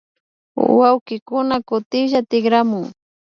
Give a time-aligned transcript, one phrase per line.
[0.79, 2.85] Wawkikuna kutinlla tikramun